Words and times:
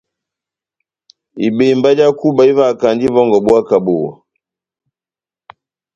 Ibembá 1.47 1.89
já 1.97 2.07
kuba 2.19 2.41
ivahakand'ivòngò 2.51 3.37
buwa 3.45 3.61
kà 3.69 3.77
buwa. 3.85 4.11